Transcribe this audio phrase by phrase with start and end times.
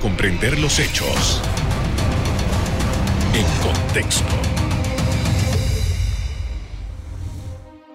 [0.00, 1.42] comprender los hechos
[3.34, 4.32] en contexto.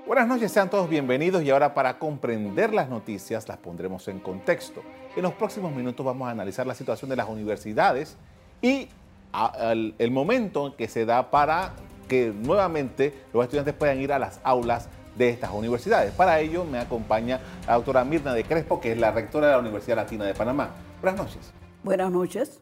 [0.06, 4.84] Buenas noches, sean todos bienvenidos y ahora para comprender las noticias las pondremos en contexto.
[5.16, 8.18] En los próximos minutos vamos a analizar la situación de las universidades
[8.62, 8.90] y
[9.98, 11.72] el momento en que se da para
[12.10, 16.12] que nuevamente los estudiantes puedan ir a las aulas de estas universidades.
[16.12, 19.60] Para ello me acompaña la doctora Mirna de Crespo, que es la rectora de la
[19.60, 20.72] Universidad Latina de Panamá.
[21.02, 21.54] Buenas noches.
[21.84, 22.62] Buenas noches.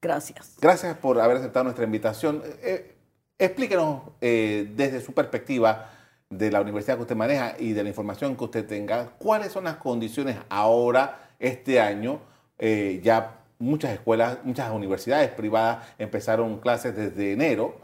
[0.00, 0.56] Gracias.
[0.60, 2.42] Gracias por haber aceptado nuestra invitación.
[2.62, 2.96] Eh,
[3.38, 5.90] explíquenos eh, desde su perspectiva
[6.30, 9.64] de la universidad que usted maneja y de la información que usted tenga, cuáles son
[9.64, 12.20] las condiciones ahora, este año,
[12.58, 17.82] eh, ya muchas escuelas, muchas universidades privadas empezaron clases desde enero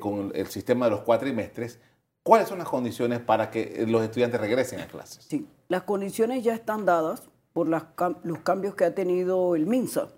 [0.00, 1.78] con el sistema de los cuatrimestres.
[2.22, 5.26] ¿Cuáles son las condiciones para que los estudiantes regresen a clases?
[5.28, 10.08] Sí, las condiciones ya están dadas por los cambios que ha tenido el MINSA.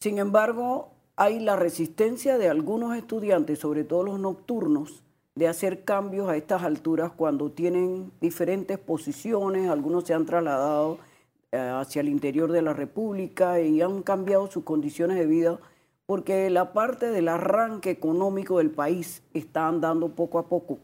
[0.00, 5.02] Sin embargo, hay la resistencia de algunos estudiantes, sobre todo los nocturnos,
[5.34, 10.98] de hacer cambios a estas alturas cuando tienen diferentes posiciones, algunos se han trasladado
[11.52, 15.58] eh, hacia el interior de la República y han cambiado sus condiciones de vida
[16.06, 20.78] porque la parte del arranque económico del país está andando poco a poco.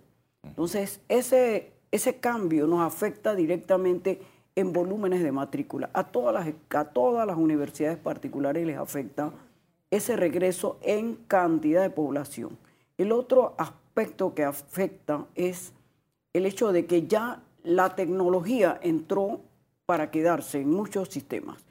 [0.44, 4.20] Entonces, ese, ese cambio nos afecta directamente
[4.56, 5.90] en volúmenes de matrícula.
[5.92, 9.30] A todas las, a todas las universidades particulares les afecta
[9.90, 12.58] ese regreso en cantidad de población.
[12.98, 15.72] El otro aspecto que afecta es
[16.32, 19.40] el hecho de que ya la tecnología entró
[19.84, 21.64] para quedarse en muchos sistemas.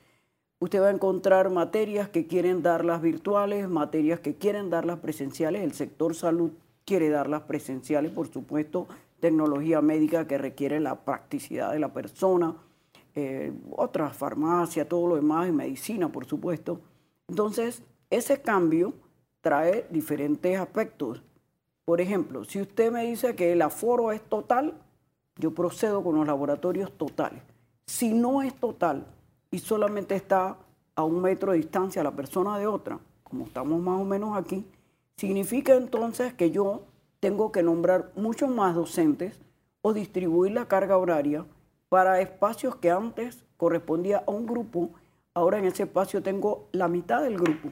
[0.59, 5.63] Usted va a encontrar materias que quieren darlas virtuales, materias que quieren darlas presenciales.
[5.63, 6.51] El sector salud
[6.85, 8.87] quiere darlas presenciales, por supuesto,
[9.19, 12.55] tecnología médica que requiere la practicidad de la persona
[13.15, 16.81] eh, otras farmacias, todo lo demás, en medicina, por supuesto.
[17.27, 18.93] Entonces, ese cambio
[19.41, 21.23] trae diferentes aspectos.
[21.85, 24.73] Por ejemplo, si usted me dice que el aforo es total,
[25.37, 27.41] yo procedo con los laboratorios totales.
[27.85, 29.05] Si no es total
[29.51, 30.57] y solamente está
[30.95, 34.65] a un metro de distancia la persona de otra, como estamos más o menos aquí,
[35.17, 36.83] significa entonces que yo
[37.19, 39.39] tengo que nombrar muchos más docentes
[39.81, 41.45] o distribuir la carga horaria
[41.89, 44.91] para espacios que antes correspondía a un grupo,
[45.33, 47.71] ahora en ese espacio tengo la mitad del grupo.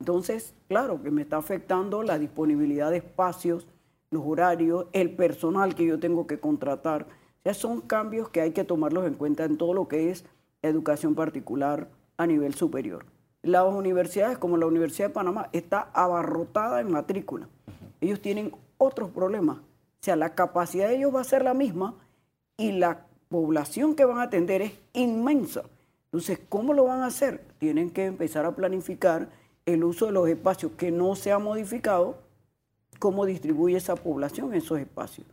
[0.00, 3.66] Entonces, claro que me está afectando la disponibilidad de espacios,
[4.10, 7.02] los horarios, el personal que yo tengo que contratar.
[7.02, 10.24] O sea, son cambios que hay que tomarlos en cuenta en todo lo que es
[10.62, 13.06] educación particular a nivel superior.
[13.42, 17.48] Las universidades, como la Universidad de Panamá, está abarrotada en matrícula.
[18.00, 19.58] Ellos tienen otros problemas.
[19.58, 21.94] O sea, la capacidad de ellos va a ser la misma
[22.56, 25.62] y la población que van a atender es inmensa.
[26.06, 27.44] Entonces, ¿cómo lo van a hacer?
[27.58, 29.28] Tienen que empezar a planificar
[29.66, 32.16] el uso de los espacios que no se ha modificado,
[32.98, 35.26] cómo distribuye esa población en esos espacios.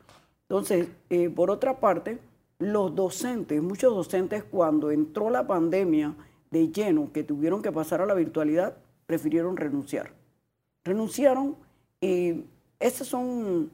[0.50, 2.20] Entonces, eh, por otra parte,
[2.60, 6.14] los docentes, muchos docentes cuando entró la pandemia
[6.52, 10.12] de lleno, que tuvieron que pasar a la virtualidad, prefirieron renunciar.
[10.84, 11.56] Renunciaron
[12.02, 12.44] y
[12.80, 13.72] esos son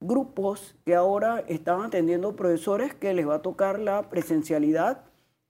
[0.00, 5.02] grupos que ahora están atendiendo profesores que les va a tocar la presencialidad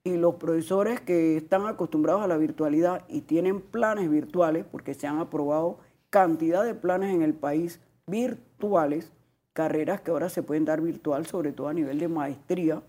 [0.05, 5.07] y los profesores que están acostumbrados a la virtualidad y tienen planes virtuales, porque se
[5.07, 5.79] han aprobado
[6.11, 9.13] cantidad de planes en el país virtuales,
[9.53, 12.83] carreras que ahora se pueden dar virtual, sobre todo a nivel de maestría,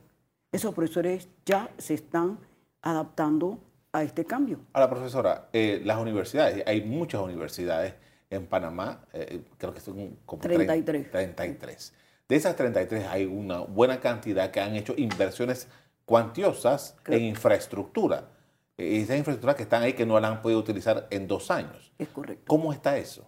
[0.51, 2.39] esos profesores ya se están
[2.81, 3.59] adaptando
[3.91, 4.59] a este cambio.
[4.73, 7.95] Ahora, profesora, eh, las universidades, hay muchas universidades
[8.29, 11.11] en Panamá, eh, creo que son como 33.
[11.11, 11.93] 33.
[12.27, 15.67] De esas 33 hay una buena cantidad que han hecho inversiones
[16.05, 18.29] cuantiosas en infraestructura.
[18.77, 21.91] Y esas infraestructuras que están ahí que no las han podido utilizar en dos años.
[21.97, 22.45] Es correcto.
[22.47, 23.27] ¿Cómo está eso?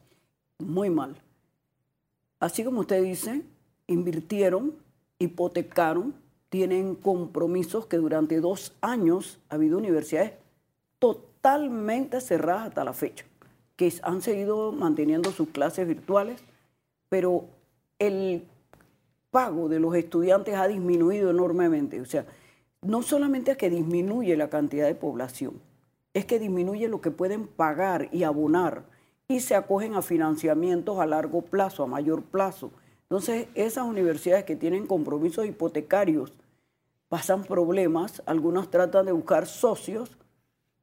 [0.59, 1.16] Muy mal.
[2.39, 3.44] Así como usted dice,
[3.88, 4.75] invirtieron,
[5.19, 6.16] hipotecaron,
[6.50, 10.33] tienen compromisos que durante dos años ha habido universidades
[11.00, 13.25] totalmente cerradas hasta la fecha
[13.81, 16.44] que han seguido manteniendo sus clases virtuales,
[17.10, 17.45] pero
[17.98, 18.44] el
[19.31, 22.00] pago de los estudiantes ha disminuido enormemente.
[22.00, 22.28] O sea,
[22.83, 25.60] no solamente es que disminuye la cantidad de población,
[26.13, 28.83] es que disminuye lo que pueden pagar y abonar
[29.28, 32.69] y se acogen a financiamientos a largo plazo, a mayor plazo.
[33.10, 36.34] Entonces, esas universidades que tienen compromisos hipotecarios
[37.10, 40.12] pasan problemas, algunas tratan de buscar socios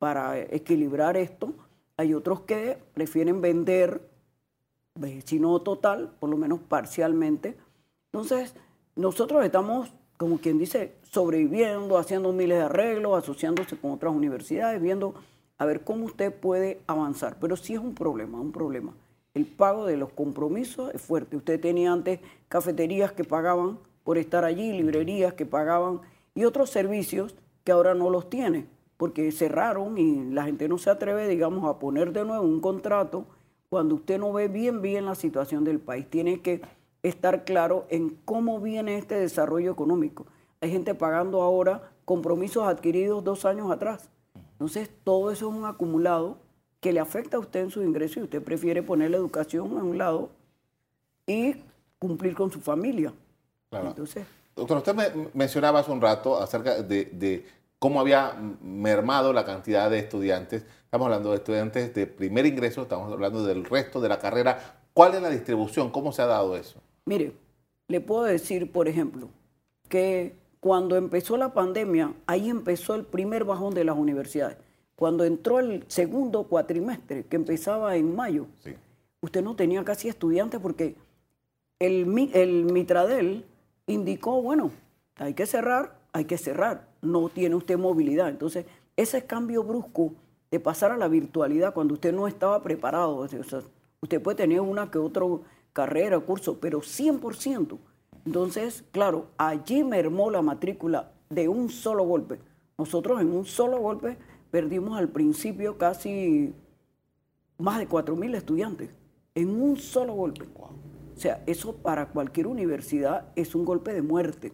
[0.01, 1.55] para equilibrar esto,
[1.99, 4.09] hay otros que prefieren vender,
[5.03, 7.59] eh, si no total, por lo menos parcialmente.
[8.13, 8.55] Entonces,
[8.95, 15.15] nosotros estamos, como quien dice, sobreviviendo, haciendo miles de arreglos, asociándose con otras universidades, viendo
[15.59, 17.37] a ver cómo usted puede avanzar.
[17.41, 18.95] Pero sí es un problema, un problema.
[19.35, 21.37] El pago de los compromisos es fuerte.
[21.37, 26.01] Usted tenía antes cafeterías que pagaban por estar allí, librerías que pagaban
[26.35, 27.35] y otros servicios
[27.65, 28.67] que ahora no los tiene,
[28.99, 33.25] porque cerraron y la gente no se atreve, digamos, a poner de nuevo un contrato
[33.71, 36.11] cuando usted no ve bien, bien la situación del país.
[36.11, 36.61] Tiene que
[37.03, 40.27] estar claro en cómo viene este desarrollo económico.
[40.61, 44.11] Hay gente pagando ahora compromisos adquiridos dos años atrás.
[44.53, 46.39] Entonces, todo eso es un acumulado
[46.81, 49.85] que le afecta a usted en su ingreso y usted prefiere poner la educación a
[49.85, 50.31] un lado
[51.25, 51.55] y
[52.01, 53.13] cumplir con su familia.
[53.71, 53.91] Claro.
[53.91, 54.27] Entonces,
[54.59, 57.47] Doctor, usted me mencionaba hace un rato acerca de,
[57.79, 60.65] cómo había mermado la cantidad de estudiantes.
[60.85, 64.79] Estamos hablando de estudiantes de primer ingreso, estamos hablando del resto de la carrera.
[64.93, 65.91] ¿Cuál es la distribución?
[65.91, 66.81] ¿Cómo se ha dado eso?
[67.05, 67.33] Mire,
[67.89, 69.29] le puedo decir, por ejemplo,
[69.89, 74.57] que cuando empezó la pandemia, ahí empezó el primer bajón de las universidades.
[74.97, 78.47] Cuando entró el segundo cuatrimestre, que empezaba en mayo,
[79.21, 80.97] usted no tenía casi estudiantes porque
[81.79, 83.45] el, el Mitradel
[83.87, 84.73] indicó, bueno,
[85.15, 88.29] hay que cerrar, hay que cerrar, no tiene usted movilidad.
[88.29, 88.67] Entonces,
[88.97, 90.13] ese cambio brusco
[90.51, 93.27] de pasar a la virtualidad cuando usted no estaba preparado,
[94.01, 95.25] usted puede tener una que otra
[95.73, 97.79] carrera, curso, pero 100%.
[98.27, 102.41] Entonces, claro, allí mermó la matrícula de un solo golpe.
[102.77, 104.17] Nosotros en un solo golpe
[104.51, 106.53] perdimos al principio casi
[107.59, 108.91] más de 4.000 estudiantes,
[109.35, 110.47] en un solo golpe.
[110.55, 114.53] O sea, eso para cualquier universidad es un golpe de muerte.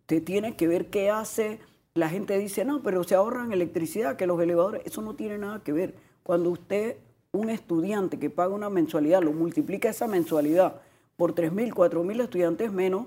[0.00, 1.60] Usted tiene que ver qué hace.
[1.94, 5.62] La gente dice, no, pero se ahorran electricidad, que los elevadores, eso no tiene nada
[5.62, 5.94] que ver.
[6.24, 6.96] Cuando usted,
[7.32, 10.80] un estudiante que paga una mensualidad, lo multiplica esa mensualidad
[11.16, 13.06] por 3.000, 4.000 estudiantes menos,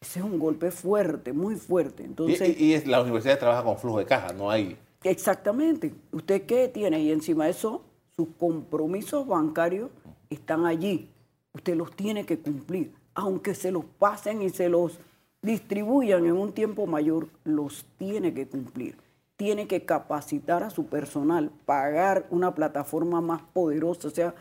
[0.00, 2.04] ese es un golpe fuerte, muy fuerte.
[2.04, 5.92] Entonces, y, y, la universidad trabaja con flujo de caja, no hay Exactamente.
[6.12, 7.00] ¿Usted qué tiene?
[7.00, 7.82] Y encima de eso,
[8.14, 9.90] sus compromisos bancarios
[10.30, 11.10] están allí.
[11.52, 12.94] Usted los tiene que cumplir.
[13.14, 14.98] Aunque se los pasen y se los
[15.42, 18.96] distribuyan en un tiempo mayor, los tiene que cumplir.
[19.36, 24.08] Tiene que capacitar a su personal, pagar una plataforma más poderosa.
[24.08, 24.34] O sea,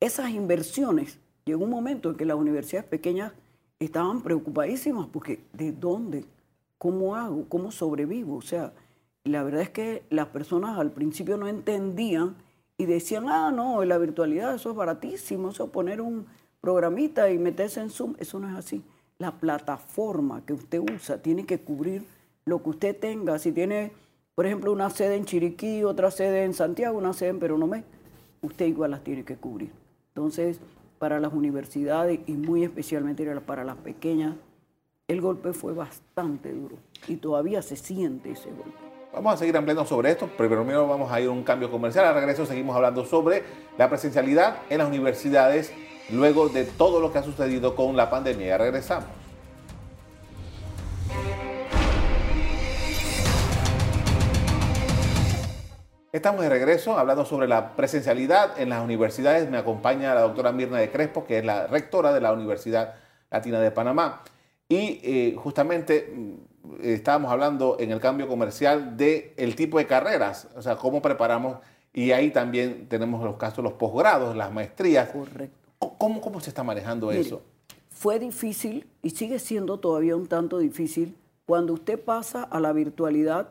[0.00, 3.32] esas inversiones, llegó un momento en que las universidades pequeñas
[3.78, 6.24] estaban preocupadísimas porque ¿de dónde?
[6.78, 7.44] ¿Cómo hago?
[7.48, 8.36] ¿Cómo sobrevivo?
[8.36, 8.72] O sea,
[9.24, 12.36] la verdad es que las personas al principio no entendían
[12.78, 16.26] y decían, ah, no, la virtualidad, eso es baratísimo, eso poner un
[16.62, 18.82] programita y meterse en Zoom, eso no es así.
[19.20, 22.06] La plataforma que usted usa tiene que cubrir
[22.46, 23.38] lo que usted tenga.
[23.38, 23.92] Si tiene,
[24.34, 27.84] por ejemplo, una sede en Chiriquí, otra sede en Santiago, una sede en Peronomé,
[28.40, 29.72] usted igual las tiene que cubrir.
[30.08, 30.58] Entonces,
[30.98, 34.36] para las universidades y muy especialmente para las pequeñas,
[35.06, 36.76] el golpe fue bastante duro
[37.06, 38.72] y todavía se siente ese golpe.
[39.12, 42.06] Vamos a seguir ampliando sobre esto, pero primero vamos a ir a un cambio comercial.
[42.06, 43.42] Al regreso seguimos hablando sobre
[43.76, 45.74] la presencialidad en las universidades
[46.12, 48.48] luego de todo lo que ha sucedido con la pandemia.
[48.48, 49.08] Ya regresamos.
[56.12, 59.48] Estamos de regreso hablando sobre la presencialidad en las universidades.
[59.48, 62.94] Me acompaña la doctora Mirna de Crespo, que es la rectora de la Universidad
[63.30, 64.22] Latina de Panamá.
[64.68, 66.12] Y eh, justamente
[66.82, 71.58] estábamos hablando en el cambio comercial de el tipo de carreras, o sea, cómo preparamos,
[71.92, 75.10] y ahí también tenemos los casos, los posgrados, las maestrías.
[75.10, 75.59] Correcto.
[75.98, 77.42] ¿Cómo, cómo se está manejando eso?
[77.88, 83.48] Fue difícil y sigue siendo todavía un tanto difícil cuando usted pasa a la virtualidad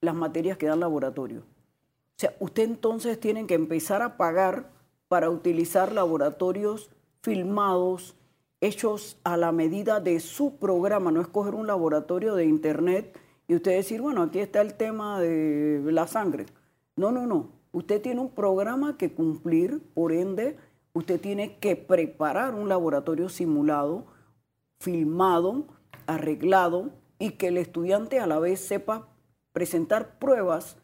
[0.00, 1.40] las materias que dan laboratorio.
[1.40, 4.70] O sea, usted entonces tiene que empezar a pagar
[5.08, 6.90] para utilizar laboratorios
[7.20, 8.16] filmados,
[8.60, 13.18] hechos a la medida de su programa, no escoger un laboratorio de internet
[13.48, 16.46] y usted decir, bueno, aquí está el tema de la sangre.
[16.96, 17.50] No, no, no.
[17.72, 20.56] Usted tiene un programa que cumplir, por ende,
[20.96, 24.06] usted tiene que preparar un laboratorio simulado,
[24.80, 25.66] filmado,
[26.06, 29.08] arreglado y que el estudiante a la vez sepa
[29.52, 30.78] presentar pruebas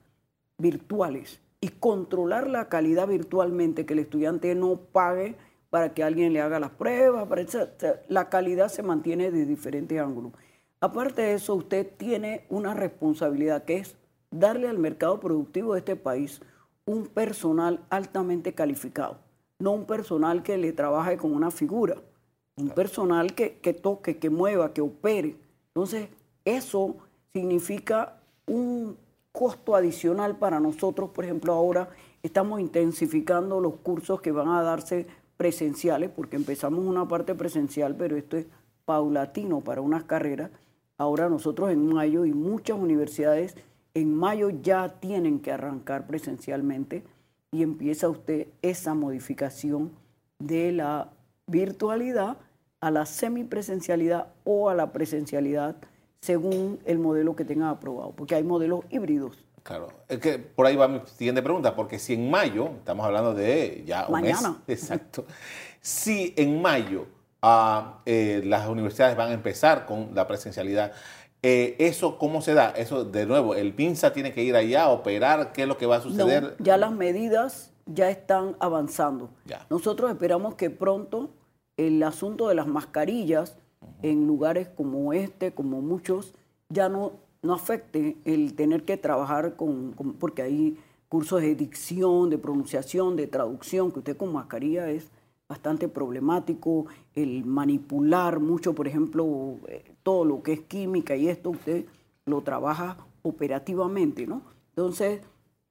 [0.59, 5.37] virtuales y controlar la calidad virtualmente, que el estudiante no pague
[5.71, 7.47] para que alguien le haga las pruebas, para
[8.09, 10.33] la calidad se mantiene de diferentes ángulos.
[10.81, 13.97] Aparte de eso, usted tiene una responsabilidad que es
[14.31, 16.43] darle al mercado productivo de este país
[16.85, 19.19] un personal altamente calificado,
[19.63, 21.97] no un personal que le trabaje con una figura,
[22.57, 25.37] un personal que, que toque, que mueva, que opere.
[25.69, 26.09] Entonces,
[26.45, 26.97] eso
[27.33, 28.97] significa un
[29.31, 31.11] costo adicional para nosotros.
[31.11, 31.89] Por ejemplo, ahora
[32.23, 38.17] estamos intensificando los cursos que van a darse presenciales, porque empezamos una parte presencial, pero
[38.17, 38.47] esto es
[38.85, 40.51] paulatino para unas carreras.
[40.99, 43.57] Ahora nosotros en mayo y muchas universidades
[43.95, 47.05] en mayo ya tienen que arrancar presencialmente
[47.53, 49.93] y empieza usted esa modificación
[50.39, 51.11] de la
[51.47, 52.39] virtualidad
[52.81, 55.77] a la semipresencialidad o a la presencialidad
[56.21, 59.45] según el modelo que tengan aprobado, porque hay modelos híbridos.
[59.63, 63.35] Claro, es que por ahí va mi siguiente pregunta, porque si en mayo, estamos hablando
[63.35, 64.51] de ya un Mañana.
[64.51, 65.27] mes, exacto,
[65.81, 67.07] si en mayo
[68.07, 70.93] eh, las universidades van a empezar con la presencialidad,
[71.43, 72.71] eh, ¿eso cómo se da?
[72.71, 75.87] Eso, de nuevo, el PINSA tiene que ir allá a operar, ¿qué es lo que
[75.87, 76.43] va a suceder?
[76.59, 79.31] No, ya las medidas ya están avanzando.
[79.45, 79.67] Ya.
[79.71, 81.31] Nosotros esperamos que pronto
[81.77, 83.57] el asunto de las mascarillas
[84.03, 86.33] en lugares como este, como muchos,
[86.69, 92.31] ya no, no afecte el tener que trabajar con, con- porque hay cursos de dicción,
[92.31, 95.11] de pronunciación, de traducción, que usted con mascarilla es
[95.49, 101.51] bastante problemático, el manipular mucho, por ejemplo, eh, todo lo que es química y esto
[101.51, 101.87] usted
[102.25, 104.43] lo trabaja operativamente, ¿no?
[104.71, 105.21] Entonces,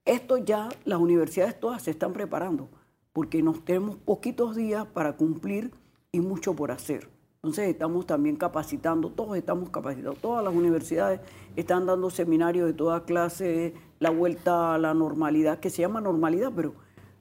[0.05, 2.69] esto ya las universidades todas se están preparando,
[3.13, 5.71] porque nos tenemos poquitos días para cumplir
[6.11, 7.09] y mucho por hacer.
[7.43, 11.21] Entonces estamos también capacitando, todos estamos capacitados, todas las universidades
[11.55, 16.51] están dando seminarios de toda clase, la vuelta a la normalidad, que se llama normalidad,
[16.55, 16.75] pero,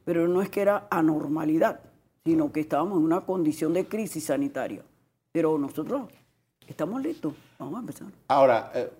[0.04, 1.80] pero no es que era anormalidad,
[2.24, 4.84] sino que estábamos en una condición de crisis sanitaria.
[5.32, 6.10] Pero nosotros
[6.70, 8.08] estamos listos, vamos a empezar.
[8.28, 8.90] Ahora, eh,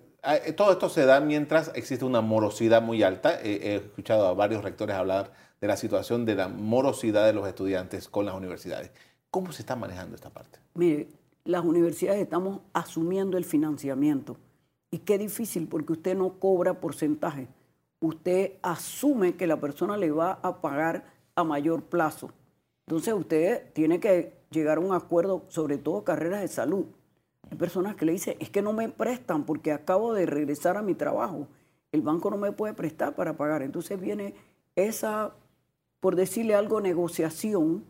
[0.45, 3.41] eh, todo esto se da mientras existe una morosidad muy alta.
[3.41, 7.47] Eh, he escuchado a varios rectores hablar de la situación de la morosidad de los
[7.47, 8.91] estudiantes con las universidades.
[9.31, 10.59] ¿Cómo se está manejando esta parte?
[10.73, 11.07] Mire,
[11.45, 14.37] las universidades estamos asumiendo el financiamiento.
[14.91, 17.47] Y qué difícil, porque usted no cobra porcentaje.
[18.01, 22.31] Usted asume que la persona le va a pagar a mayor plazo.
[22.87, 26.85] Entonces usted tiene que llegar a un acuerdo, sobre todo carreras de salud.
[27.51, 30.81] Hay personas que le dicen, es que no me prestan porque acabo de regresar a
[30.81, 31.47] mi trabajo.
[31.91, 33.61] El banco no me puede prestar para pagar.
[33.61, 34.33] Entonces viene
[34.77, 35.33] esa,
[35.99, 37.83] por decirle algo, negociación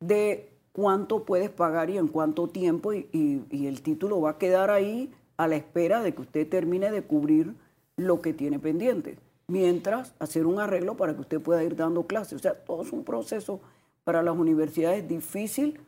[0.00, 4.70] de cuánto puedes pagar y en cuánto tiempo y, y- el título va a quedar
[4.70, 7.54] ahí a la espera de que usted termine de cubrir
[7.96, 9.18] lo que tiene pendiente.
[9.48, 12.34] Mientras, hacer un arreglo para que usted pueda ir dando clases.
[12.34, 13.60] O sea, todo es un proceso
[14.04, 15.78] para las universidades difícil.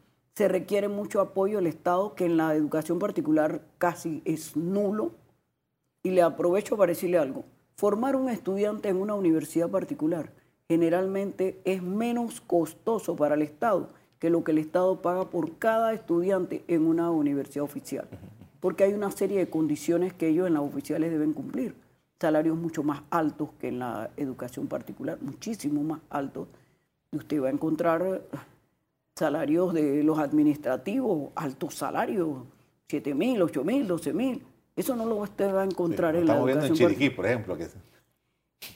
[0.40, 5.12] Se requiere mucho apoyo del Estado, que en la educación particular casi es nulo.
[6.02, 7.44] Y le aprovecho para decirle algo.
[7.76, 10.32] Formar un estudiante en una universidad particular
[10.66, 15.92] generalmente es menos costoso para el Estado que lo que el Estado paga por cada
[15.92, 18.08] estudiante en una universidad oficial.
[18.60, 21.74] Porque hay una serie de condiciones que ellos en las oficiales deben cumplir.
[22.18, 26.48] Salarios mucho más altos que en la educación particular, muchísimo más altos.
[27.12, 28.22] Y usted va a encontrar
[29.20, 32.38] salarios de los administrativos, altos salarios,
[32.88, 34.42] 7 mil, 8 mil, 12 mil.
[34.74, 37.26] Eso no lo usted va a encontrar en la Estamos viendo en educación Chiriquí, por
[37.26, 37.56] ejemplo.
[37.58, 37.68] Que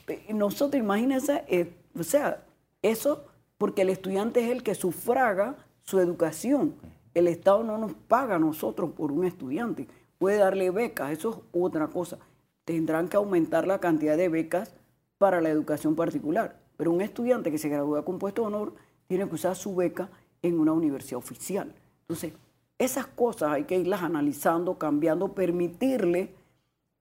[0.05, 2.43] Pe- Nosotros, imagínense, eh, o sea,
[2.83, 3.25] eso
[3.57, 6.75] porque el estudiante es el que sufraga su educación.
[7.15, 9.87] El Estado no nos paga a nosotros por un estudiante.
[10.19, 12.19] Puede darle becas, eso es otra cosa.
[12.65, 14.75] Tendrán que aumentar la cantidad de becas
[15.17, 16.59] para la educación particular.
[16.77, 18.73] Pero un estudiante que se gradúa con puesto de honor
[19.07, 20.09] tiene que usar su beca
[20.47, 21.73] en una universidad oficial.
[22.01, 22.33] Entonces,
[22.77, 26.33] esas cosas hay que irlas analizando, cambiando, permitirle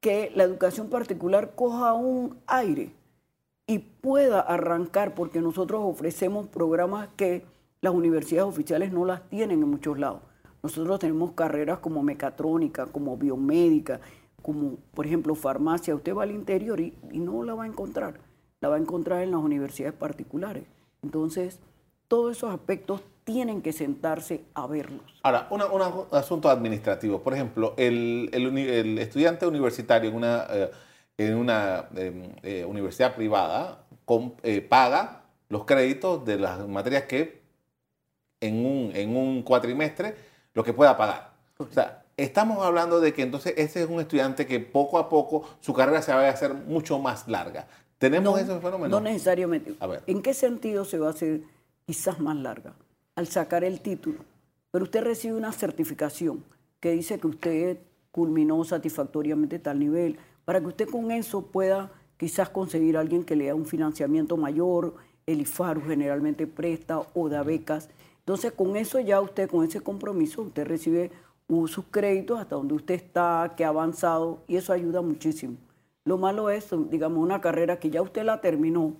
[0.00, 2.92] que la educación particular coja un aire
[3.66, 7.44] y pueda arrancar, porque nosotros ofrecemos programas que
[7.80, 10.20] las universidades oficiales no las tienen en muchos lados.
[10.62, 14.00] Nosotros tenemos carreras como mecatrónica, como biomédica,
[14.42, 15.94] como por ejemplo farmacia.
[15.94, 18.20] Usted va al interior y, no la va a encontrar,
[18.60, 20.64] la va a encontrar en las universidades particulares.
[21.02, 21.60] Entonces,
[22.08, 25.00] todos esos aspectos tienen que sentarse a verlos.
[25.22, 27.22] Ahora, una- un asunto administrativo.
[27.22, 30.70] Por ejemplo, el, el uni- el estudiante universitario en una, eh,
[31.18, 33.84] en una eh, universidad privada
[34.42, 37.42] eh, paga los créditos de las materias que
[38.40, 40.14] en un, en un cuatrimestre
[40.52, 41.32] lo que pueda pagar.
[41.58, 45.48] O sea, estamos hablando de que entonces ese es un estudiante que poco a poco
[45.60, 47.66] su carrera se va a hacer mucho más larga.
[47.98, 48.88] ¿Tenemos ese fenómeno?
[48.88, 49.72] No necesariamente.
[49.80, 50.02] A ver.
[50.06, 51.40] ¿En qué sentido se va a hacer
[51.86, 52.74] quizás más larga?
[53.16, 54.24] Al sacar el título.
[54.72, 56.42] Pero usted recibe una certificación
[56.80, 57.78] que dice que usted
[58.10, 63.36] culminó satisfactoriamente tal nivel, para que usted con eso pueda quizás conseguir a alguien que
[63.36, 64.94] le dé un financiamiento mayor,
[65.26, 67.88] el IFARU generalmente presta o da becas.
[68.18, 71.12] Entonces con eso ya usted, con ese compromiso, usted recibe
[71.66, 75.56] sus créditos hasta donde usted está, que ha avanzado, y eso ayuda muchísimo.
[76.04, 78.94] Lo malo es, digamos, una carrera que ya usted la terminó,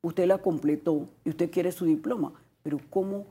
[0.00, 2.32] usted la completó y usted quiere su diploma,
[2.62, 3.26] pero ¿cómo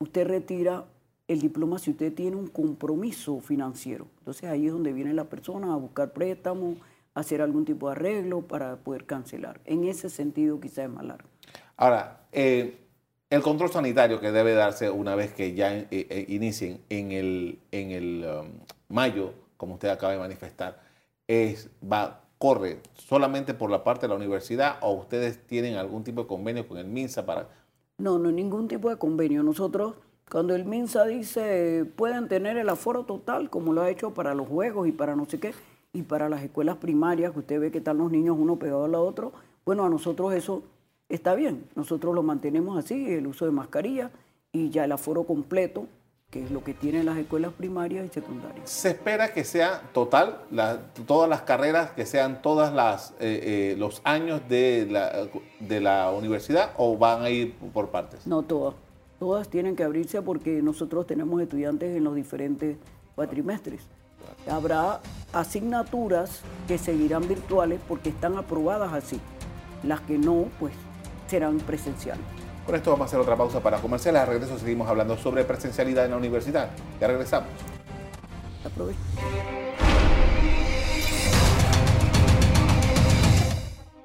[0.00, 0.84] usted retira
[1.26, 4.06] el diploma si usted tiene un compromiso financiero?
[4.18, 6.76] Entonces ahí es donde viene la persona a buscar préstamos,
[7.14, 9.60] hacer algún tipo de arreglo para poder cancelar.
[9.64, 11.28] En ese sentido quizás es más largo.
[11.76, 12.78] Ahora, eh,
[13.28, 17.58] el control sanitario que debe darse una vez que ya eh, eh, inicien en el,
[17.72, 18.50] en el um,
[18.88, 20.80] mayo, como usted acaba de manifestar,
[21.26, 26.22] es, va, corre solamente por la parte de la universidad o ustedes tienen algún tipo
[26.22, 27.48] de convenio con el MINSA para...
[27.98, 29.42] No, no, ningún tipo de convenio.
[29.42, 29.94] Nosotros,
[30.30, 34.46] cuando el MINSA dice pueden tener el aforo total, como lo ha hecho para los
[34.46, 35.52] juegos y para no sé qué,
[35.92, 38.94] y para las escuelas primarias, que usted ve que están los niños uno pegado al
[38.94, 39.32] otro,
[39.64, 40.62] bueno, a nosotros eso
[41.08, 41.64] está bien.
[41.74, 44.12] Nosotros lo mantenemos así, el uso de mascarilla
[44.52, 45.88] y ya el aforo completo,
[46.30, 48.68] que es lo que tienen las escuelas primarias y secundarias.
[48.68, 50.42] ¿Se espera que sea total,
[51.06, 55.26] todas las carreras, que sean todos las eh, eh, los años de la,
[55.58, 58.26] de la universidad o van a ir por partes?
[58.26, 58.74] No, todas.
[59.18, 62.76] Todas tienen que abrirse porque nosotros tenemos estudiantes en los diferentes
[63.14, 63.80] cuatrimestres.
[64.50, 65.00] Habrá
[65.32, 69.18] asignaturas que seguirán virtuales porque están aprobadas así.
[69.82, 70.74] Las que no, pues
[71.26, 72.24] serán presenciales.
[72.68, 74.20] Con esto vamos a hacer otra pausa para comerciales.
[74.20, 76.68] A regreso seguimos hablando sobre presencialidad en la universidad.
[77.00, 77.48] Ya regresamos.
[78.62, 78.98] Aprovecho.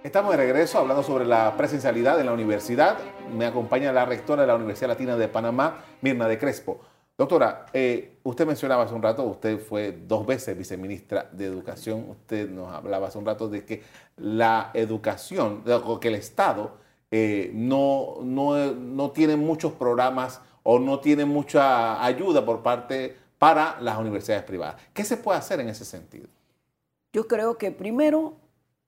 [0.01, 2.99] Estamos de regreso hablando sobre la presencialidad en la universidad.
[3.35, 6.79] Me acompaña la rectora de la Universidad Latina de Panamá, Mirna de Crespo.
[7.17, 12.49] Doctora, eh, usted mencionaba hace un rato, usted fue dos veces viceministra de Educación, usted
[12.49, 13.83] nos hablaba hace un rato de que
[14.15, 15.65] la educación,
[15.99, 16.81] que el Estado
[17.15, 23.99] eh, no, no, tiene muchos programas o no tiene mucha ayuda por parte para las
[23.99, 24.81] universidades privadas.
[24.93, 26.27] ¿Qué se puede hacer en ese sentido?
[27.11, 28.33] Yo creo que primero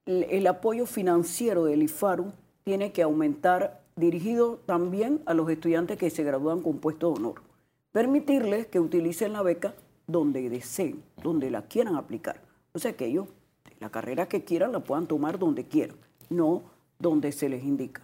[0.05, 2.31] el apoyo financiero del IFARU
[2.63, 7.45] tiene que aumentar dirigido también a los estudiantes que se gradúan con puesto de honor
[7.95, 9.73] permitirles que utilicen la beca
[10.05, 12.41] donde deseen, donde la quieran aplicar.
[12.73, 13.29] O sea, que ellos,
[13.79, 15.95] la carrera que quieran, la puedan tomar donde quieran,
[16.29, 16.63] no
[16.99, 18.01] donde se les indica.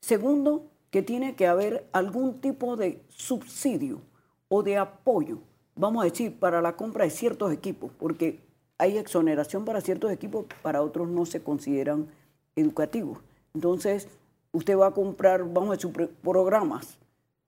[0.00, 4.00] Segundo, que tiene que haber algún tipo de subsidio
[4.48, 5.38] o de apoyo,
[5.76, 8.40] vamos a decir, para la compra de ciertos equipos, porque
[8.78, 12.08] hay exoneración para ciertos equipos, para otros no se consideran
[12.56, 13.18] educativos.
[13.54, 14.08] Entonces,
[14.52, 16.98] usted va a comprar, vamos a decir, programas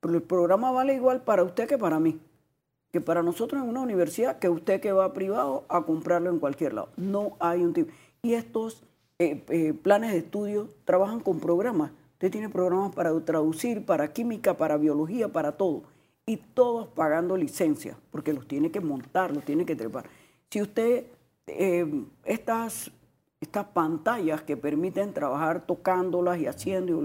[0.02, 2.18] pero el programa vale igual para usted que para mí.
[2.90, 6.74] Que para nosotros en una universidad, que usted que va privado a comprarlo en cualquier
[6.74, 6.88] lado.
[6.96, 7.92] No hay un tipo.
[8.20, 8.82] Y estos
[9.20, 11.92] eh, eh, planes de estudio trabajan con programas.
[12.22, 15.82] Usted tiene programas para traducir, para química, para biología, para todo.
[16.24, 20.08] Y todos pagando licencia, porque los tiene que montar, los tiene que trepar.
[20.48, 21.06] Si usted,
[21.48, 22.92] eh, estas,
[23.40, 27.02] estas pantallas que permiten trabajar tocándolas y haciendo,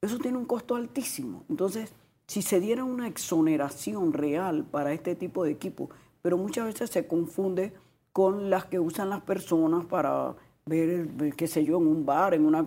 [0.00, 1.44] eso tiene un costo altísimo.
[1.50, 1.92] Entonces,
[2.26, 5.90] si se diera una exoneración real para este tipo de equipo,
[6.22, 7.74] pero muchas veces se confunde
[8.10, 12.46] con las que usan las personas para ver, qué sé yo, en un bar, en
[12.46, 12.64] una,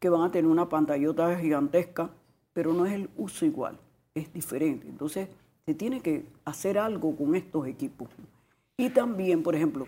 [0.00, 2.10] que van a tener una pantallota gigantesca,
[2.52, 3.78] pero no es el uso igual,
[4.14, 4.88] es diferente.
[4.88, 5.28] Entonces,
[5.66, 8.08] se tiene que hacer algo con estos equipos.
[8.76, 9.86] Y también, por ejemplo,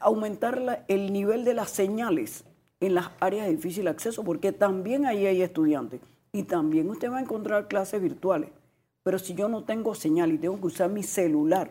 [0.00, 2.44] aumentar el nivel de las señales
[2.80, 6.00] en las áreas de difícil acceso, porque también ahí hay estudiantes
[6.32, 8.50] y también usted va a encontrar clases virtuales.
[9.04, 11.70] Pero si yo no tengo señal y tengo que usar mi celular,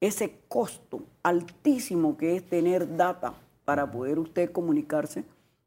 [0.00, 5.24] ese costo altísimo que es tener data para poder usted comunicarse,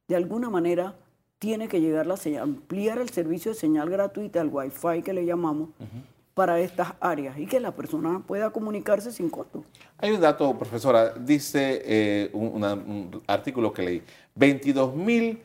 [0.08, 0.96] de alguna manera
[1.39, 5.25] tiene que llegar la señal, ampliar el servicio de señal gratuita, el Wi-Fi que le
[5.25, 5.69] llamamos,
[6.34, 9.63] para estas áreas y que la persona pueda comunicarse sin costo.
[9.97, 14.04] Hay un dato, profesora, dice eh, un, un, artículo que leí,
[14.36, 15.41] 22 mil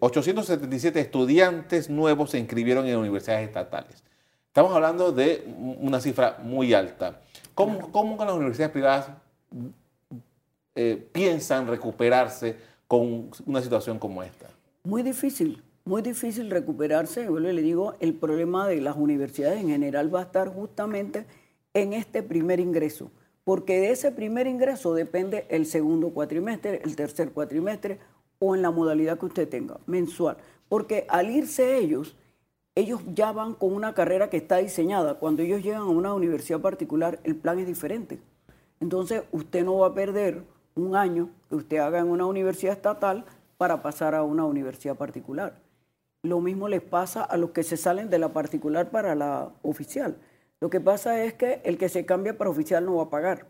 [0.00, 4.02] 877 estudiantes nuevos se inscribieron en universidades estatales.
[4.48, 5.44] Estamos hablando de
[5.80, 7.20] una cifra muy alta.
[7.54, 9.08] ¿Cómo, cómo las universidades privadas
[10.74, 12.56] eh, piensan recuperarse
[12.88, 14.48] con una situación como esta?
[14.82, 17.26] Muy difícil, muy difícil recuperarse.
[17.26, 21.26] Yo le digo, el problema de las universidades en general va a estar justamente
[21.74, 23.10] en este primer ingreso,
[23.44, 27.98] porque de ese primer ingreso depende el segundo cuatrimestre, el tercer cuatrimestre
[28.38, 30.38] o en la modalidad que usted tenga, mensual.
[30.70, 32.16] Porque al irse ellos,
[32.74, 35.18] ellos ya van con una carrera que está diseñada.
[35.18, 38.18] Cuando ellos llegan a una universidad particular, el plan es diferente.
[38.80, 40.42] Entonces, usted no va a perder
[40.74, 43.26] un año que usted haga en una universidad estatal
[43.60, 45.60] para pasar a una universidad particular.
[46.22, 50.16] Lo mismo les pasa a los que se salen de la particular para la oficial.
[50.60, 53.48] Lo que pasa es que el que se cambia para oficial no va a pagar.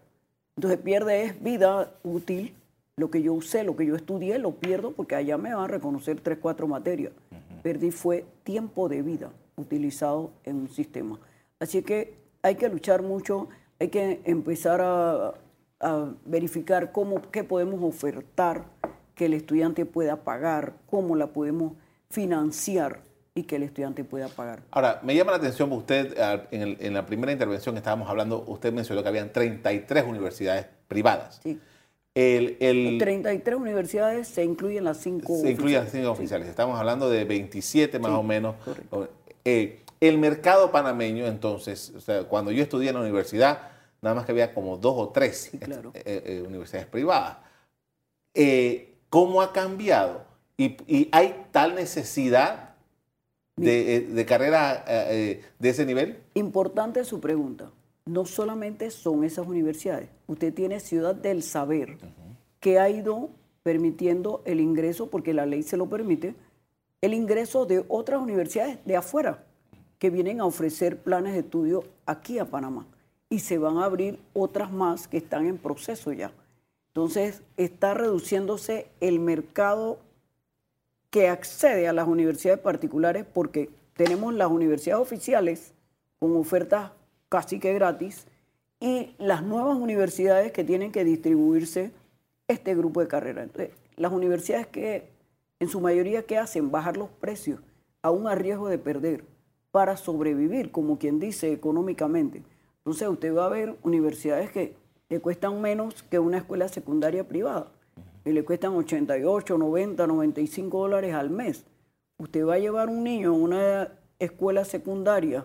[0.56, 2.56] Entonces pierde es vida útil
[2.96, 5.68] lo que yo usé, lo que yo estudié, lo pierdo porque allá me van a
[5.68, 7.12] reconocer tres, cuatro materias.
[7.62, 11.20] Perdí fue tiempo de vida utilizado en un sistema.
[11.60, 15.34] Así que hay que luchar mucho, hay que empezar a,
[15.78, 18.64] a verificar cómo, qué podemos ofertar
[19.20, 21.74] que el estudiante pueda pagar, cómo la podemos
[22.08, 23.02] financiar
[23.34, 24.62] y que el estudiante pueda pagar.
[24.70, 26.16] Ahora, me llama la atención, usted
[26.50, 31.38] en, en la primera intervención que estábamos hablando, usted mencionó que habían 33 universidades privadas.
[31.42, 31.60] Sí.
[32.14, 36.48] El, 33 universidades se incluyen las cinco Se incluyen las cinco oficiales.
[36.48, 38.54] Estamos hablando de 27 más o menos.
[39.44, 43.68] Eh, el mercado panameño, entonces, o sea, cuando yo estudié en la universidad,
[44.00, 45.60] nada más que había como dos o tres eh,
[45.94, 47.36] eh, universidades privadas.
[49.10, 50.24] ¿Cómo ha cambiado?
[50.56, 52.74] ¿Y, hay tal necesidad
[53.56, 56.22] de, de carrera de ese nivel?
[56.34, 57.70] Importante su pregunta
[58.10, 60.08] no solamente son esas universidades.
[60.26, 61.96] Usted tiene Ciudad del Saber,
[62.58, 63.30] que ha ido
[63.62, 66.34] permitiendo el ingreso, porque la ley se lo permite,
[67.00, 69.44] el ingreso de otras universidades de afuera,
[69.98, 72.86] que vienen a ofrecer planes de estudio aquí a Panamá.
[73.28, 76.32] Y se van a abrir otras más que están en proceso ya.
[76.94, 79.98] Entonces, está reduciéndose el mercado
[81.10, 85.72] que accede a las universidades particulares porque tenemos las universidades oficiales
[86.18, 86.92] con ofertas
[87.28, 88.26] casi que gratis,
[88.80, 91.92] y las nuevas universidades que tienen que distribuirse
[92.48, 93.44] este grupo de carreras.
[93.44, 95.08] Entonces, las universidades que
[95.60, 96.70] en su mayoría ¿qué hacen?
[96.70, 97.60] Bajar los precios,
[98.02, 99.24] aún a riesgo de perder,
[99.70, 102.42] para sobrevivir, como quien dice, económicamente.
[102.78, 104.74] Entonces usted va a ver universidades que
[105.10, 107.66] le cuestan menos que una escuela secundaria privada,
[108.24, 111.64] y le cuestan 88, 90, 95 dólares al mes.
[112.18, 115.44] Usted va a llevar un niño a una escuela secundaria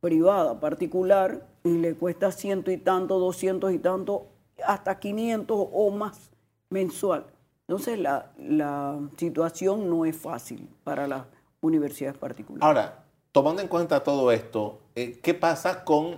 [0.00, 4.28] privada, particular, y le cuesta ciento y tanto, doscientos y tanto,
[4.64, 6.30] hasta 500 o más
[6.70, 7.26] mensual.
[7.68, 11.24] Entonces la, la situación no es fácil para las
[11.60, 12.62] universidades particulares.
[12.62, 16.16] Ahora, tomando en cuenta todo esto, eh, ¿qué pasa con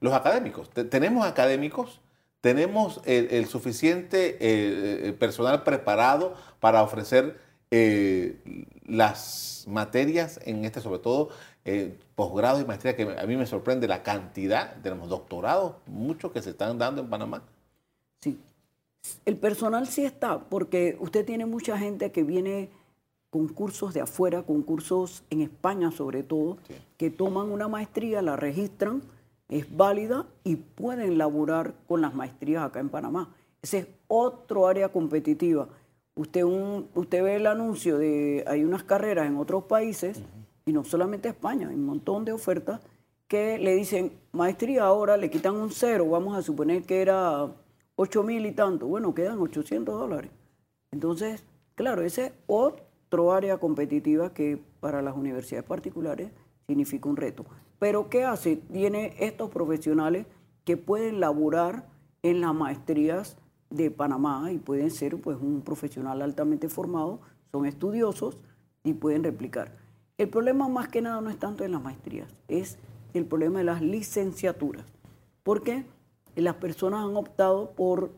[0.00, 0.70] los académicos?
[0.70, 2.00] ¿Tenemos académicos?
[2.40, 7.38] ¿Tenemos el, suficiente personal preparado para ofrecer
[7.72, 8.36] eh,
[8.86, 11.30] las materias en este, sobre todo
[11.64, 16.40] eh, posgrado y maestría, que a mí me sorprende la cantidad, tenemos doctorados, muchos que
[16.40, 17.42] se están dando en Panamá.
[18.20, 18.38] Sí,
[19.24, 22.70] el personal sí está, porque usted tiene mucha gente que viene
[23.30, 26.58] con cursos de afuera, con cursos en España sobre todo,
[26.96, 29.02] que toman una maestría, la registran,
[29.48, 33.34] es válida y pueden laborar con las maestrías acá en Panamá.
[33.62, 35.68] Ese es otro área competitiva.
[36.14, 40.22] Usted, un, usted ve el anuncio de, hay unas carreras en otros países,
[40.64, 42.80] y no solamente España, hay un montón de ofertas
[43.28, 47.48] que le dicen, maestría ahora, le quitan un cero, vamos a suponer que era
[47.96, 50.30] 8 mil y tanto, bueno, quedan 800 dólares.
[50.92, 56.30] Entonces, claro, ese es otro área competitiva que para las universidades particulares
[56.66, 57.44] significa un reto.
[57.78, 58.56] Pero ¿qué hace?
[58.56, 60.26] Tiene estos profesionales
[60.64, 61.86] que pueden laborar
[62.22, 63.36] en las maestrías
[63.70, 67.20] de Panamá y pueden ser pues un profesional altamente formado,
[67.52, 68.38] son estudiosos
[68.84, 69.76] y pueden replicar.
[70.18, 72.78] El problema más que nada no es tanto en las maestrías, es
[73.12, 74.84] el problema de las licenciaturas.
[75.42, 75.84] Porque
[76.34, 78.10] las personas han optado por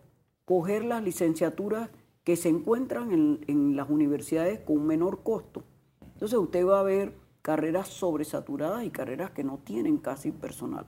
[0.45, 1.91] coger las licenciaturas
[2.25, 5.63] que se encuentran en, las universidades con menor costo.
[6.15, 7.15] Entonces usted va a ver
[7.49, 10.85] carreras sobresaturadas y carreras que no tienen casi personal.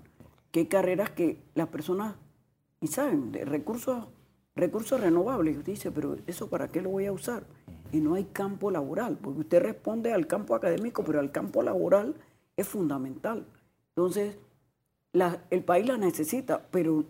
[0.51, 2.17] Que hay carreras que las personas,
[2.83, 4.09] y saben, de recursos,
[4.55, 7.47] recursos renovables, usted dice, pero ¿eso para qué lo voy a usar?
[7.93, 12.15] y no hay campo laboral, porque usted responde al campo académico, pero al campo laboral
[12.59, 13.47] es fundamental.
[13.97, 14.37] Entonces,
[15.51, 17.07] el país la necesita, pero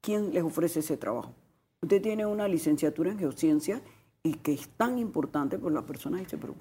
[0.00, 1.34] ¿quién les ofrece ese trabajo?
[1.82, 3.82] Usted tiene una licenciatura en geociencia
[4.22, 6.54] y que es tan importante, pues la persona dice, pero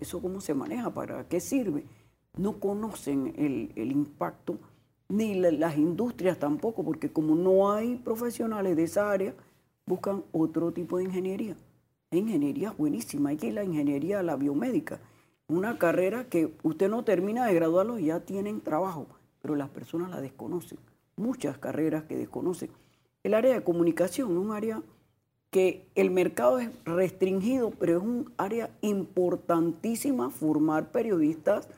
[0.00, 0.92] ¿eso cómo se maneja?
[0.92, 1.84] ¿Para qué sirve?
[2.36, 4.58] No conocen el, impacto,
[5.08, 9.34] ni las industrias tampoco, porque como no hay profesionales de esa área,
[9.86, 11.56] buscan otro tipo de ingeniería
[12.18, 15.00] ingeniería es buenísima, hay que ir la ingeniería, la biomédica,
[15.48, 19.06] una carrera que usted no termina de graduarlo y ya tienen trabajo,
[19.42, 20.78] pero las personas la desconocen,
[21.16, 22.70] muchas carreras que desconocen.
[23.22, 24.82] El área de comunicación es un área
[25.50, 31.68] que el mercado es restringido, pero es un área importantísima formar periodistas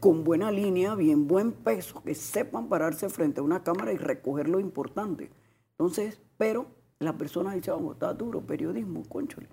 [0.00, 4.48] con buena línea, bien buen peso, que sepan pararse frente a una cámara y recoger
[4.48, 5.30] lo importante.
[5.78, 6.66] Entonces, pero
[6.98, 9.48] la persona dice, vamos, está duro, periodismo, conchole.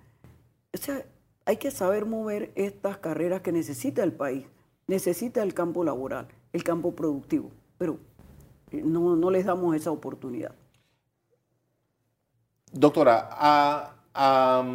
[0.73, 1.05] O sea,
[1.45, 4.45] hay que saber mover estas carreras que necesita el país,
[4.87, 7.99] necesita el campo laboral, el campo productivo, pero
[8.71, 10.55] eh, no, no les damos esa oportunidad.
[12.73, 14.65] Doctora, a, a,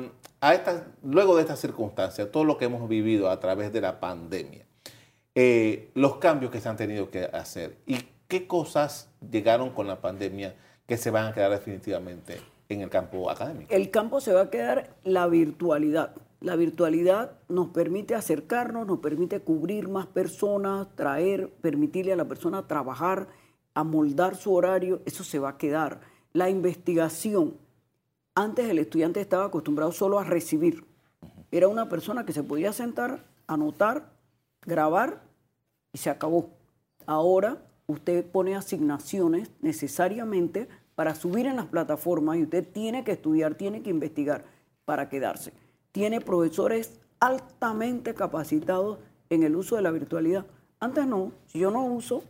[1.03, 4.65] luego de estas circunstancias, todo lo que hemos vivido a través de la pandemia,
[5.35, 10.01] eh, los cambios que se han tenido que hacer y qué cosas llegaron con la
[10.01, 10.55] pandemia
[10.87, 13.73] que se van a quedar definitivamente en el campo académico?
[13.75, 16.15] El campo se va a quedar la virtualidad.
[16.41, 22.69] La virtualidad nos permite acercarnos, nos permite cubrir más personas, traer, permitirle a la persona
[22.69, 23.27] trabajar,
[23.75, 26.01] amoldar su horario, eso se va a quedar.
[26.33, 27.57] La investigación,
[28.39, 30.85] antes el estudiante estaba acostumbrado solo a recibir.
[31.51, 34.13] Era una persona que se podía sentar, anotar,
[34.65, 35.23] grabar
[35.93, 36.51] y se acabó.
[37.05, 43.57] Ahora usted pone asignaciones necesariamente para subir en las plataformas y usted tiene que estudiar,
[43.57, 44.45] tiene que investigar
[44.85, 45.53] para quedarse.
[45.91, 48.99] Tiene profesores altamente capacitados
[49.31, 50.47] en el uso de la virtualidad.
[50.79, 52.23] Antes no, si yo no uso,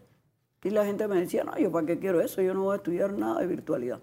[0.64, 2.76] y la gente me decía, no, yo para qué quiero eso, yo no voy a
[2.76, 4.00] estudiar nada de virtualidad.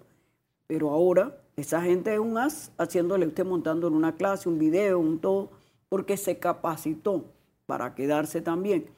[0.68, 4.98] Pero ahora esa gente es un as haciéndole usted montando en una clase, un video,
[4.98, 5.50] un todo,
[5.88, 7.24] porque se capacitó
[7.64, 8.90] para quedarse también.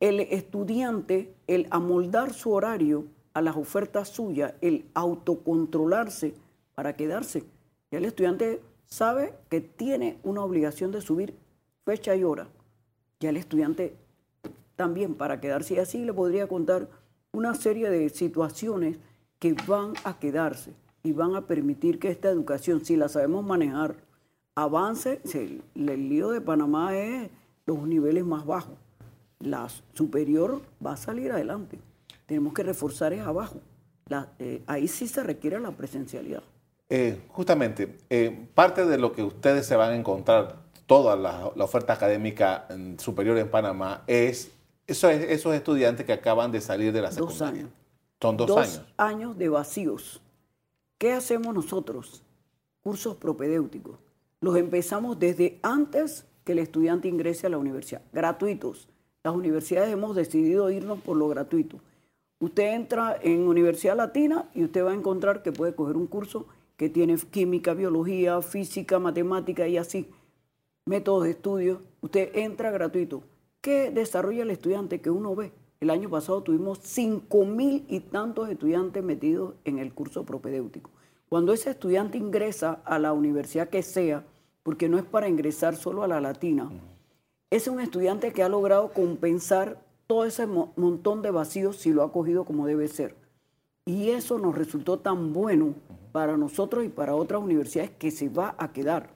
[0.00, 6.34] El estudiante, el amoldar su horario a las ofertas suyas, el autocontrolarse
[6.74, 7.44] para quedarse.
[7.90, 11.34] el estudiante sabe que tiene una obligación de subir
[11.86, 12.48] fecha y hora.
[13.18, 13.96] Ya el estudiante
[14.76, 16.88] también para quedarse y así le podría contar
[17.32, 18.98] una serie de situaciones
[19.38, 20.72] que van a quedarse
[21.04, 23.94] y van a permitir que esta educación, si la sabemos manejar,
[24.56, 25.20] avance.
[25.34, 27.30] El, el lío de Panamá es
[27.66, 28.74] los niveles más bajos.
[29.38, 31.78] La superior va a salir adelante.
[32.26, 33.60] Tenemos que reforzar es abajo.
[34.38, 36.42] Eh, ahí sí se requiere la presencialidad.
[36.88, 41.94] Eh, justamente, eh, parte de lo que ustedes se van a encontrar, toda la, oferta
[41.94, 44.52] académica superior en Panamá, es
[44.86, 47.38] esos, esos estudiantes que acaban de salir de la secundaria.
[47.38, 47.70] Dos años.
[48.20, 48.82] Son dos, años.
[48.96, 50.20] años de vacíos.
[50.98, 52.22] ¿Qué hacemos nosotros?
[52.80, 53.98] Cursos propedéuticos.
[54.40, 58.88] Los empezamos desde antes que el estudiante ingrese a la universidad, gratuitos.
[59.24, 61.80] Las universidades hemos decidido irnos por lo gratuito.
[62.38, 66.46] Usted entra en Universidad Latina y usted va a encontrar que puede coger un curso
[66.76, 70.10] que tiene química, biología, física, matemática y así,
[70.84, 71.82] métodos de estudio.
[72.02, 73.22] Usted entra gratuito.
[73.60, 75.52] ¿Qué desarrolla el estudiante que uno ve?
[75.80, 80.90] El año pasado tuvimos cinco mil y tantos estudiantes metidos en el curso propedéutico.
[81.28, 84.24] Cuando ese estudiante ingresa a la universidad que sea,
[84.62, 86.70] porque no es para ingresar solo a la latina,
[87.50, 92.12] es un estudiante que ha logrado compensar todo ese montón de vacíos si lo ha
[92.12, 93.14] cogido como debe ser.
[93.84, 95.74] Y eso nos resultó tan bueno
[96.12, 99.10] para nosotros y para otras universidades que se va a quedar.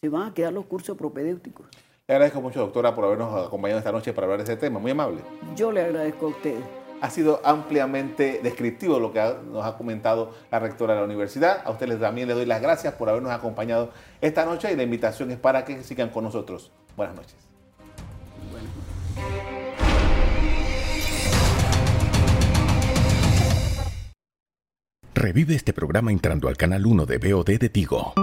[0.00, 1.66] Se van a quedar los cursos propedéuticos.
[2.08, 4.78] Le agradezco mucho, doctora, por habernos acompañado esta noche para hablar de este tema.
[4.78, 5.22] Muy amable.
[5.56, 6.62] Yo le agradezco a ustedes.
[7.00, 11.62] Ha sido ampliamente descriptivo lo que nos ha comentado la rectora de la universidad.
[11.64, 13.90] A ustedes también les doy las gracias por habernos acompañado
[14.20, 16.70] esta noche y la invitación es para que sigan con nosotros.
[16.96, 17.34] Buenas noches.
[25.12, 28.14] Revive este programa entrando al canal 1 de BOD de Tigo.